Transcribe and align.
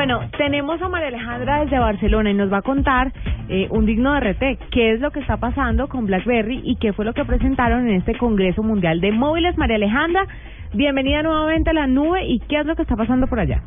Bueno, 0.00 0.30
tenemos 0.38 0.80
a 0.80 0.88
María 0.88 1.08
Alejandra 1.08 1.60
desde 1.62 1.78
Barcelona 1.78 2.30
y 2.30 2.32
nos 2.32 2.50
va 2.50 2.60
a 2.60 2.62
contar 2.62 3.12
eh, 3.50 3.68
un 3.68 3.84
digno 3.84 4.14
de 4.14 4.32
RT, 4.32 4.70
qué 4.70 4.92
es 4.92 5.00
lo 5.00 5.10
que 5.10 5.20
está 5.20 5.36
pasando 5.36 5.88
con 5.88 6.06
BlackBerry 6.06 6.62
y 6.64 6.76
qué 6.76 6.94
fue 6.94 7.04
lo 7.04 7.12
que 7.12 7.22
presentaron 7.26 7.86
en 7.86 7.96
este 7.96 8.16
Congreso 8.16 8.62
Mundial 8.62 9.02
de 9.02 9.12
Móviles. 9.12 9.58
María 9.58 9.76
Alejandra, 9.76 10.26
bienvenida 10.72 11.22
nuevamente 11.22 11.68
a 11.68 11.74
la 11.74 11.86
nube 11.86 12.24
y 12.24 12.40
qué 12.48 12.60
es 12.60 12.64
lo 12.64 12.76
que 12.76 12.82
está 12.82 12.96
pasando 12.96 13.26
por 13.26 13.40
allá. 13.40 13.62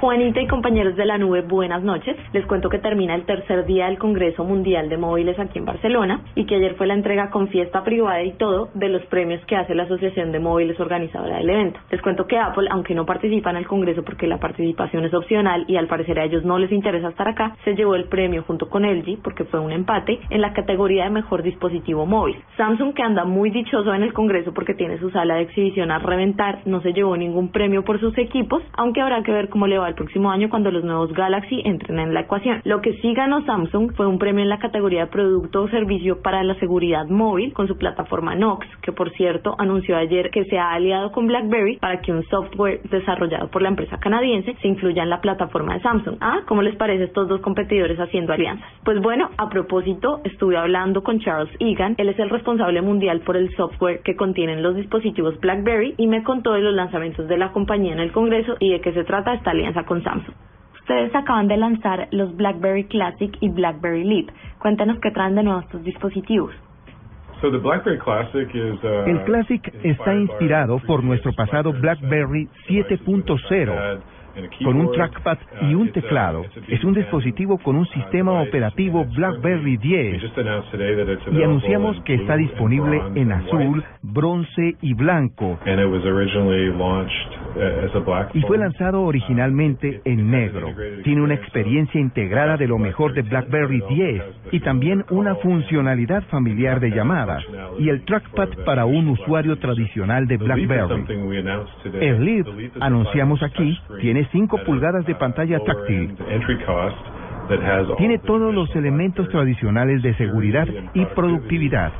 Juanita 0.00 0.42
y 0.42 0.46
compañeros 0.46 0.94
de 0.94 1.06
la 1.06 1.16
nube, 1.16 1.40
buenas 1.40 1.82
noches. 1.82 2.18
Les 2.34 2.44
cuento 2.44 2.68
que 2.68 2.78
termina 2.78 3.14
el 3.14 3.24
tercer 3.24 3.64
día 3.64 3.86
del 3.86 3.96
Congreso 3.96 4.44
Mundial 4.44 4.90
de 4.90 4.98
Móviles 4.98 5.38
aquí 5.38 5.58
en 5.58 5.64
Barcelona 5.64 6.20
y 6.34 6.44
que 6.44 6.56
ayer 6.56 6.74
fue 6.74 6.86
la 6.86 6.92
entrega 6.92 7.30
con 7.30 7.48
fiesta 7.48 7.82
privada 7.82 8.22
y 8.22 8.32
todo 8.32 8.68
de 8.74 8.90
los 8.90 9.02
premios 9.06 9.42
que 9.46 9.56
hace 9.56 9.74
la 9.74 9.84
Asociación 9.84 10.32
de 10.32 10.38
Móviles 10.38 10.78
organizadora 10.78 11.38
del 11.38 11.48
evento. 11.48 11.80
Les 11.90 12.02
cuento 12.02 12.26
que 12.26 12.36
Apple, 12.36 12.68
aunque 12.70 12.94
no 12.94 13.06
participa 13.06 13.48
en 13.48 13.56
el 13.56 13.66
Congreso 13.66 14.02
porque 14.02 14.26
la 14.26 14.38
participación 14.38 15.02
es 15.06 15.14
opcional 15.14 15.64
y 15.66 15.76
al 15.76 15.86
parecer 15.86 16.18
a 16.18 16.24
ellos 16.24 16.44
no 16.44 16.58
les 16.58 16.72
interesa 16.72 17.08
estar 17.08 17.28
acá, 17.28 17.56
se 17.64 17.74
llevó 17.74 17.94
el 17.94 18.04
premio 18.04 18.42
junto 18.42 18.68
con 18.68 18.82
LG 18.82 19.22
porque 19.22 19.44
fue 19.44 19.60
un 19.60 19.72
empate 19.72 20.20
en 20.28 20.42
la 20.42 20.52
categoría 20.52 21.04
de 21.04 21.10
mejor 21.10 21.42
dispositivo 21.42 22.04
móvil. 22.04 22.36
Samsung, 22.58 22.92
que 22.92 23.02
anda 23.02 23.24
muy 23.24 23.48
dichoso 23.48 23.94
en 23.94 24.02
el 24.02 24.12
Congreso 24.12 24.52
porque 24.52 24.74
tiene 24.74 24.98
su 24.98 25.08
sala 25.08 25.36
de 25.36 25.44
exhibición 25.44 25.90
a 25.90 26.00
reventar, 26.00 26.60
no 26.66 26.82
se 26.82 26.92
llevó 26.92 27.16
ningún 27.16 27.48
premio 27.48 27.82
por 27.82 27.98
sus 27.98 28.16
equipos, 28.18 28.62
aunque 28.74 29.00
habrá 29.00 29.22
que 29.22 29.32
ver 29.32 29.48
cómo 29.48 29.66
le 29.66 29.78
va 29.78 29.85
el 29.88 29.94
próximo 29.94 30.30
año 30.30 30.50
cuando 30.50 30.70
los 30.70 30.84
nuevos 30.84 31.12
Galaxy 31.12 31.62
entren 31.64 31.98
en 31.98 32.14
la 32.14 32.20
ecuación. 32.20 32.60
Lo 32.64 32.80
que 32.80 32.94
sí 33.00 33.14
ganó 33.14 33.44
Samsung 33.44 33.92
fue 33.94 34.06
un 34.06 34.18
premio 34.18 34.42
en 34.42 34.48
la 34.48 34.58
categoría 34.58 35.06
de 35.06 35.10
producto 35.10 35.62
o 35.62 35.68
servicio 35.68 36.22
para 36.22 36.42
la 36.42 36.54
seguridad 36.56 37.06
móvil 37.06 37.52
con 37.52 37.66
su 37.68 37.76
plataforma 37.76 38.34
Knox, 38.34 38.66
que 38.82 38.92
por 38.92 39.10
cierto 39.12 39.54
anunció 39.58 39.96
ayer 39.96 40.30
que 40.30 40.44
se 40.46 40.58
ha 40.58 40.72
aliado 40.72 41.12
con 41.12 41.26
BlackBerry 41.26 41.78
para 41.78 42.00
que 42.00 42.12
un 42.12 42.24
software 42.24 42.80
desarrollado 42.90 43.48
por 43.48 43.62
la 43.62 43.68
empresa 43.68 43.98
canadiense 43.98 44.56
se 44.60 44.68
incluya 44.68 45.02
en 45.02 45.10
la 45.10 45.20
plataforma 45.20 45.74
de 45.74 45.80
Samsung. 45.80 46.16
Ah, 46.20 46.40
¿cómo 46.46 46.62
les 46.62 46.76
parece 46.76 47.04
estos 47.04 47.28
dos 47.28 47.40
competidores 47.40 47.98
haciendo 47.98 48.32
alianzas? 48.32 48.68
Pues 48.84 49.00
bueno, 49.00 49.30
a 49.36 49.48
propósito, 49.48 50.20
estuve 50.24 50.56
hablando 50.56 51.02
con 51.02 51.20
Charles 51.20 51.50
Egan, 51.60 51.94
él 51.98 52.08
es 52.08 52.18
el 52.18 52.30
responsable 52.30 52.82
mundial 52.82 53.20
por 53.20 53.36
el 53.36 53.54
software 53.56 54.00
que 54.02 54.16
contienen 54.16 54.62
los 54.62 54.76
dispositivos 54.76 55.38
BlackBerry 55.40 55.94
y 55.96 56.06
me 56.06 56.22
contó 56.22 56.52
de 56.52 56.60
los 56.60 56.74
lanzamientos 56.74 57.28
de 57.28 57.36
la 57.36 57.52
compañía 57.52 57.92
en 57.92 58.00
el 58.00 58.12
Congreso 58.12 58.56
y 58.60 58.70
de 58.70 58.80
qué 58.80 58.92
se 58.92 59.04
trata 59.04 59.34
esta 59.34 59.50
alianza 59.50 59.75
con 59.84 60.02
Samsung. 60.02 60.34
Ustedes 60.80 61.14
acaban 61.14 61.48
de 61.48 61.56
lanzar 61.56 62.08
los 62.12 62.36
BlackBerry 62.36 62.84
Classic 62.84 63.36
y 63.40 63.48
BlackBerry 63.48 64.04
Leap. 64.04 64.28
Cuéntanos 64.60 64.98
qué 65.00 65.10
traen 65.10 65.34
de 65.34 65.42
nuevo 65.42 65.60
estos 65.60 65.82
dispositivos. 65.82 66.54
Uh, 67.42 67.48
El 69.06 69.22
Classic 69.24 69.74
está 69.82 70.14
inspirado 70.14 70.78
por 70.78 71.04
nuestro 71.04 71.32
pasado 71.34 71.72
BlackBerry 71.72 72.48
7.0 72.68 74.00
con 74.62 74.76
un 74.76 74.92
trackpad 74.92 75.38
y 75.62 75.74
un 75.74 75.90
teclado. 75.92 76.44
Es 76.68 76.84
un 76.84 76.94
dispositivo 76.94 77.58
con 77.58 77.76
un 77.76 77.86
sistema 77.88 78.40
operativo 78.40 79.04
BlackBerry 79.04 79.76
10 79.76 80.22
y 81.32 81.42
anunciamos 81.42 82.00
que 82.02 82.14
está 82.14 82.36
disponible 82.36 83.02
en 83.14 83.32
azul, 83.32 83.84
bronce 84.02 84.76
y 84.80 84.94
blanco 84.94 85.58
y 88.34 88.42
fue 88.42 88.58
lanzado 88.58 89.02
originalmente 89.02 90.00
en 90.04 90.30
negro. 90.30 90.74
Tiene 91.04 91.22
una 91.22 91.34
experiencia 91.34 92.00
integrada 92.00 92.56
de 92.56 92.66
lo 92.66 92.78
mejor 92.78 93.14
de 93.14 93.22
BlackBerry 93.22 93.82
10 93.88 94.22
y 94.52 94.60
también 94.60 95.04
una 95.10 95.34
funcionalidad 95.36 96.22
familiar 96.24 96.80
de 96.80 96.90
llamadas 96.90 97.44
y 97.78 97.88
el 97.88 98.04
trackpad 98.04 98.48
para 98.64 98.84
un 98.84 99.08
usuario 99.08 99.58
tradicional 99.58 100.26
de 100.26 100.36
BlackBerry. 100.36 101.04
El 102.00 102.24
Leap, 102.24 102.46
anunciamos 102.80 103.42
aquí, 103.42 103.78
tiene 104.00 104.28
5 104.32 104.58
pulgadas 104.64 105.06
de 105.06 105.14
pantalla 105.14 105.58
táctil. 105.60 106.16
Tiene 107.98 108.18
todos 108.18 108.54
los 108.54 108.74
elementos 108.74 109.28
tradicionales 109.28 110.02
de 110.02 110.14
seguridad 110.14 110.66
y 110.94 111.04
productividad. 111.06 111.92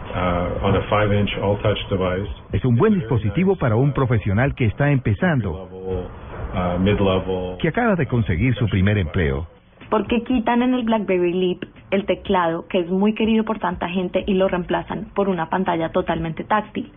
Es 2.53 2.65
un 2.65 2.77
buen 2.77 2.95
dispositivo 2.95 3.57
para 3.57 3.77
un 3.77 3.93
profesional 3.93 4.55
que 4.55 4.67
está 4.67 4.91
empezando, 4.91 5.69
que 7.61 7.69
acaba 7.69 7.95
de 7.95 8.07
conseguir 8.07 8.55
su 8.55 8.67
primer 8.69 8.99
empleo. 8.99 9.47
¿Por 9.91 10.07
qué 10.09 10.23
quitan 10.25 10.63
en 10.63 10.75
el 10.75 10.83
BlackBerry 10.85 11.33
Leap 11.33 11.63
el 11.93 12.07
teclado, 12.07 12.67
que 12.69 12.81
es 12.81 12.91
muy 12.91 13.15
querido 13.15 13.45
por 13.45 13.61
tanta 13.61 13.89
gente, 13.89 14.25
y 14.27 14.35
lo 14.35 14.49
reemplazan 14.49 15.07
por 15.15 15.29
una 15.29 15.49
pantalla 15.49 15.91
totalmente 15.91 16.43
táctil? 16.43 16.91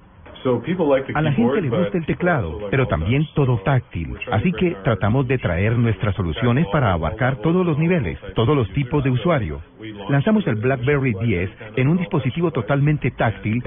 A 1.13 1.21
la 1.21 1.31
gente 1.31 1.61
le 1.61 1.69
gusta 1.69 1.97
el 1.97 2.05
teclado, 2.05 2.59
pero 2.69 2.87
también 2.87 3.27
todo 3.35 3.57
táctil. 3.59 4.15
Así 4.31 4.51
que 4.53 4.75
tratamos 4.83 5.27
de 5.27 5.37
traer 5.37 5.77
nuestras 5.77 6.15
soluciones 6.15 6.65
para 6.71 6.93
abarcar 6.93 7.37
todos 7.37 7.65
los 7.65 7.77
niveles, 7.77 8.17
todos 8.35 8.55
los 8.55 8.71
tipos 8.73 9.03
de 9.03 9.09
usuario. 9.09 9.61
Lanzamos 10.09 10.45
el 10.47 10.55
BlackBerry 10.55 11.13
10 11.21 11.51
en 11.75 11.87
un 11.87 11.97
dispositivo 11.97 12.51
totalmente 12.51 13.11
táctil 13.11 13.63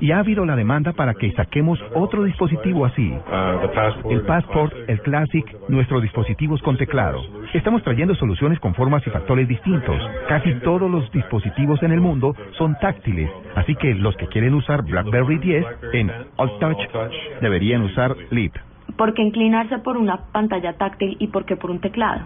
y 0.00 0.12
ha 0.12 0.20
habido 0.20 0.44
la 0.46 0.54
demanda 0.54 0.92
para 0.92 1.14
que 1.14 1.32
saquemos 1.32 1.78
otro 1.94 2.22
dispositivo 2.24 2.84
así. 2.86 3.10
Uh, 3.10 4.10
El 4.10 4.22
Passport, 4.22 4.72
el 4.86 5.00
Classic, 5.00 5.44
nuestros 5.68 6.02
dispositivos 6.02 6.62
con 6.62 6.76
teclado. 6.76 7.20
Estamos 7.52 7.82
trayendo 7.82 8.14
soluciones 8.14 8.60
con 8.60 8.74
formas 8.74 9.04
y 9.06 9.10
factores 9.10 9.48
distintos. 9.48 9.96
Casi 10.28 10.54
todos 10.60 10.90
los 10.90 11.10
dispositivos 11.10 11.82
en 11.82 11.92
el 11.92 12.00
mundo 12.00 12.34
son 12.58 12.76
táctiles, 12.80 13.30
así 13.56 13.74
que 13.74 13.94
los 13.94 14.16
que 14.16 14.28
quieren 14.28 14.54
usar 14.54 14.82
BlackBerry 14.82 15.38
10 15.38 15.66
en 15.94 16.12
All 16.36 16.58
Touch 16.60 16.78
deberían 17.40 17.82
usar 17.82 18.16
Leap. 18.30 18.52
¿Por 18.96 19.14
qué 19.14 19.22
inclinarse 19.22 19.78
por 19.78 19.96
una 19.96 20.18
pantalla 20.32 20.74
táctil 20.74 21.16
y 21.18 21.26
por 21.28 21.44
qué 21.44 21.56
por 21.56 21.70
un 21.70 21.80
teclado? 21.80 22.22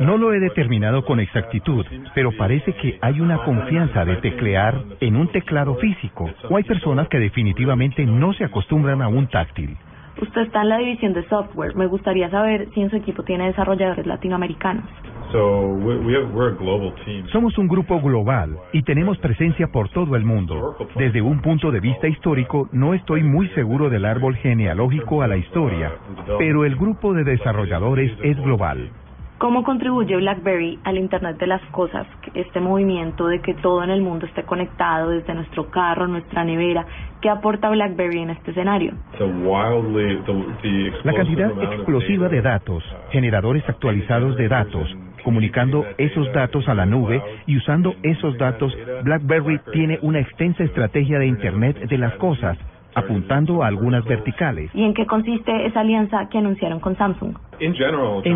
No 0.00 0.16
lo 0.16 0.32
he 0.32 0.40
determinado 0.40 1.04
con 1.04 1.20
exactitud, 1.20 1.86
pero 2.14 2.32
parece 2.36 2.72
que 2.74 2.98
hay 3.00 3.20
una 3.20 3.38
confianza 3.38 4.04
de 4.04 4.16
teclear 4.16 4.82
en 5.00 5.16
un 5.16 5.28
teclado 5.28 5.74
físico, 5.76 6.30
o 6.48 6.56
hay 6.56 6.64
personas 6.64 7.08
que 7.08 7.18
definitivamente 7.18 8.04
no 8.04 8.32
se 8.32 8.44
acostumbran 8.44 9.02
a 9.02 9.08
un 9.08 9.26
táctil. 9.28 9.76
Usted 10.20 10.42
está 10.42 10.62
en 10.62 10.68
la 10.68 10.78
división 10.78 11.12
de 11.14 11.26
software. 11.28 11.74
Me 11.76 11.86
gustaría 11.86 12.28
saber 12.30 12.68
si 12.74 12.82
en 12.82 12.90
su 12.90 12.96
equipo 12.96 13.22
tiene 13.22 13.46
desarrolladores 13.46 14.06
latinoamericanos. 14.06 14.84
Somos 17.32 17.56
un 17.56 17.68
grupo 17.68 18.00
global 18.00 18.56
y 18.72 18.82
tenemos 18.82 19.16
presencia 19.18 19.68
por 19.68 19.88
todo 19.90 20.16
el 20.16 20.24
mundo. 20.24 20.76
Desde 20.96 21.22
un 21.22 21.40
punto 21.40 21.70
de 21.70 21.78
vista 21.78 22.08
histórico, 22.08 22.68
no 22.72 22.94
estoy 22.94 23.22
muy 23.22 23.48
seguro 23.50 23.88
del 23.88 24.04
árbol 24.04 24.34
genealógico 24.36 25.22
a 25.22 25.28
la 25.28 25.36
historia, 25.36 25.92
pero 26.38 26.64
el 26.64 26.74
grupo 26.74 27.14
de 27.14 27.22
desarrolladores 27.24 28.12
es 28.22 28.36
global. 28.38 28.90
¿Cómo 29.40 29.64
contribuye 29.64 30.14
BlackBerry 30.16 30.78
al 30.84 30.98
Internet 30.98 31.38
de 31.38 31.46
las 31.46 31.62
Cosas, 31.70 32.06
este 32.34 32.60
movimiento 32.60 33.26
de 33.26 33.40
que 33.40 33.54
todo 33.54 33.82
en 33.82 33.88
el 33.88 34.02
mundo 34.02 34.26
esté 34.26 34.42
conectado 34.42 35.08
desde 35.08 35.32
nuestro 35.32 35.70
carro, 35.70 36.06
nuestra 36.06 36.44
nevera? 36.44 36.84
¿Qué 37.22 37.30
aporta 37.30 37.70
BlackBerry 37.70 38.18
en 38.18 38.30
este 38.30 38.50
escenario? 38.50 38.92
La 41.04 41.14
cantidad 41.14 41.52
explosiva 41.72 42.28
de 42.28 42.42
datos, 42.42 42.84
generadores 43.12 43.66
actualizados 43.66 44.36
de 44.36 44.46
datos, 44.46 44.94
comunicando 45.24 45.86
esos 45.96 46.30
datos 46.34 46.68
a 46.68 46.74
la 46.74 46.84
nube 46.84 47.22
y 47.46 47.56
usando 47.56 47.94
esos 48.02 48.36
datos, 48.36 48.76
BlackBerry 49.04 49.58
tiene 49.72 49.98
una 50.02 50.20
extensa 50.20 50.64
estrategia 50.64 51.18
de 51.18 51.26
Internet 51.26 51.78
de 51.88 51.96
las 51.96 52.14
Cosas 52.16 52.58
apuntando 52.94 53.62
a 53.62 53.66
algunas 53.66 54.04
verticales. 54.04 54.70
¿Y 54.74 54.84
en 54.84 54.94
qué 54.94 55.06
consiste 55.06 55.66
esa 55.66 55.80
alianza 55.80 56.28
que 56.28 56.38
anunciaron 56.38 56.80
con 56.80 56.96
Samsung? 56.96 57.34
En 57.60 57.74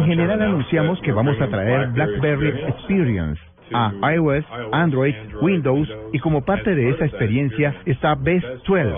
general 0.04 0.42
anunciamos 0.42 1.00
que 1.00 1.12
vamos 1.12 1.40
a 1.40 1.48
traer 1.48 1.88
BlackBerry 1.88 2.48
Experience 2.68 3.40
a 3.72 3.92
iOS, 4.12 4.44
Android, 4.72 5.14
Windows 5.40 5.88
y 6.12 6.18
como 6.18 6.44
parte 6.44 6.74
de 6.74 6.90
esa 6.90 7.06
experiencia 7.06 7.74
está 7.86 8.14
Best 8.14 8.46
12, 8.66 8.92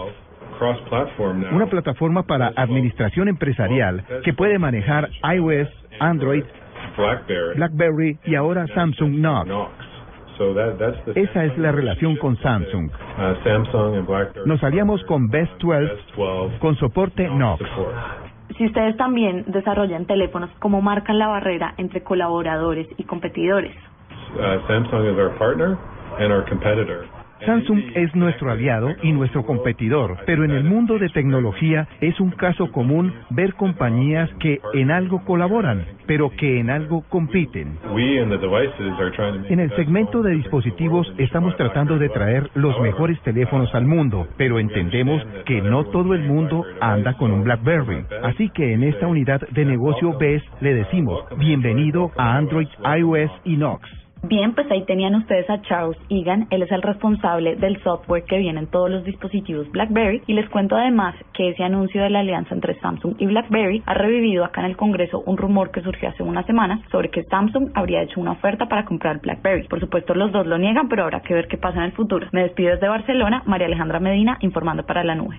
una 1.52 1.66
plataforma 1.66 2.24
para 2.24 2.52
administración 2.56 3.28
empresarial 3.28 4.04
que 4.24 4.32
puede 4.32 4.58
manejar 4.58 5.10
iOS, 5.34 5.68
Android, 6.00 6.44
BlackBerry 7.56 8.18
y 8.24 8.34
ahora 8.34 8.66
Samsung 8.74 9.16
Knox. 9.16 9.50
Esa 11.14 11.44
es 11.44 11.58
la 11.58 11.72
relación 11.72 12.16
con 12.16 12.36
Samsung. 12.38 12.90
Nos 14.44 14.62
aliamos 14.62 15.02
con 15.04 15.28
Best 15.28 15.52
12 15.58 16.58
con 16.58 16.76
soporte 16.76 17.28
Knox. 17.28 17.62
Si 18.56 18.66
ustedes 18.66 18.96
también 18.96 19.44
desarrollan 19.48 20.06
teléfonos, 20.06 20.50
¿cómo 20.60 20.80
marcan 20.80 21.18
la 21.18 21.28
barrera 21.28 21.74
entre 21.76 22.02
colaboradores 22.02 22.86
y 22.96 23.04
competidores? 23.04 23.74
Samsung 27.44 27.82
es 27.94 28.14
nuestro 28.14 28.50
aliado 28.50 28.88
y 29.02 29.12
nuestro 29.12 29.44
competidor, 29.44 30.18
pero 30.24 30.44
en 30.44 30.52
el 30.52 30.64
mundo 30.64 30.98
de 30.98 31.08
tecnología 31.10 31.86
es 32.00 32.18
un 32.18 32.30
caso 32.30 32.72
común 32.72 33.12
ver 33.30 33.54
compañías 33.54 34.30
que 34.40 34.60
en 34.74 34.90
algo 34.90 35.22
colaboran, 35.24 35.84
pero 36.06 36.30
que 36.30 36.58
en 36.60 36.70
algo 36.70 37.02
compiten. 37.08 37.78
En 39.48 39.60
el 39.60 39.70
segmento 39.76 40.22
de 40.22 40.32
dispositivos 40.32 41.12
estamos 41.18 41.56
tratando 41.56 41.98
de 41.98 42.08
traer 42.08 42.50
los 42.54 42.80
mejores 42.80 43.20
teléfonos 43.22 43.74
al 43.74 43.84
mundo, 43.84 44.26
pero 44.36 44.58
entendemos 44.58 45.22
que 45.44 45.60
no 45.60 45.84
todo 45.84 46.14
el 46.14 46.22
mundo 46.22 46.64
anda 46.80 47.14
con 47.14 47.32
un 47.32 47.44
BlackBerry. 47.44 48.04
Así 48.22 48.48
que 48.50 48.72
en 48.72 48.82
esta 48.82 49.06
unidad 49.06 49.40
de 49.50 49.64
negocio 49.64 50.16
BES 50.18 50.42
le 50.60 50.74
decimos 50.74 51.24
bienvenido 51.36 52.10
a 52.16 52.36
Android, 52.36 52.68
iOS 52.82 53.30
y 53.44 53.56
Knox. 53.56 54.05
Bien, 54.28 54.54
pues 54.54 54.68
ahí 54.72 54.82
tenían 54.82 55.14
ustedes 55.14 55.48
a 55.48 55.62
Charles 55.62 55.96
Egan, 56.08 56.48
él 56.50 56.62
es 56.62 56.72
el 56.72 56.82
responsable 56.82 57.54
del 57.54 57.80
software 57.84 58.24
que 58.24 58.38
viene 58.38 58.58
en 58.58 58.66
todos 58.66 58.90
los 58.90 59.04
dispositivos 59.04 59.70
BlackBerry 59.70 60.20
y 60.26 60.32
les 60.32 60.48
cuento 60.48 60.74
además 60.74 61.14
que 61.32 61.50
ese 61.50 61.62
anuncio 61.62 62.02
de 62.02 62.10
la 62.10 62.20
alianza 62.20 62.52
entre 62.52 62.76
Samsung 62.80 63.14
y 63.18 63.26
BlackBerry 63.26 63.84
ha 63.86 63.94
revivido 63.94 64.44
acá 64.44 64.62
en 64.62 64.66
el 64.66 64.76
Congreso 64.76 65.22
un 65.26 65.36
rumor 65.36 65.70
que 65.70 65.80
surgió 65.80 66.08
hace 66.08 66.24
una 66.24 66.42
semana 66.42 66.82
sobre 66.90 67.08
que 67.10 67.22
Samsung 67.22 67.70
habría 67.74 68.02
hecho 68.02 68.20
una 68.20 68.32
oferta 68.32 68.66
para 68.66 68.84
comprar 68.84 69.20
BlackBerry. 69.20 69.68
Por 69.68 69.78
supuesto 69.78 70.12
los 70.12 70.32
dos 70.32 70.44
lo 70.44 70.58
niegan, 70.58 70.88
pero 70.88 71.04
habrá 71.04 71.20
que 71.20 71.34
ver 71.34 71.46
qué 71.46 71.56
pasa 71.56 71.78
en 71.78 71.84
el 71.84 71.92
futuro. 71.92 72.26
Me 72.32 72.42
despido 72.42 72.72
desde 72.72 72.88
Barcelona, 72.88 73.44
María 73.46 73.68
Alejandra 73.68 74.00
Medina 74.00 74.38
informando 74.40 74.84
para 74.84 75.04
la 75.04 75.14
nube. 75.14 75.38